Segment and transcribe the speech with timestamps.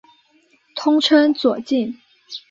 [0.75, 1.95] 通称左近。